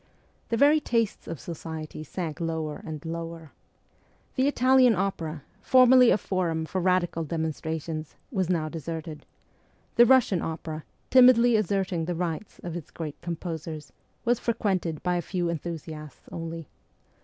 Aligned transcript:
The 0.49 0.57
very 0.57 0.79
tastes 0.79 1.27
of' 1.27 1.39
society' 1.39 2.03
sank 2.03 2.39
lower 2.41 2.81
and 2.83 3.05
lower. 3.05 3.51
The 4.33 4.47
Italian 4.47 4.95
Opera, 4.95 5.43
formerly 5.61 6.09
a 6.09 6.17
forum 6.17 6.65
for 6.65 6.81
radical 6.81 7.23
demon 7.23 7.51
strations, 7.51 8.15
was 8.31 8.49
now 8.49 8.67
deserted; 8.67 9.27
the 9.97 10.07
Russian 10.07 10.41
Opera, 10.41 10.85
timidly 11.11 11.55
asserting 11.55 12.05
the 12.05 12.15
rights 12.15 12.57
of 12.63 12.75
its 12.75 12.89
great 12.89 13.21
composers, 13.21 13.93
was 14.25 14.39
frequented 14.39 15.03
by 15.03 15.17
a 15.17 15.21
few 15.21 15.49
enthusiasts 15.51 16.27
only. 16.31 16.67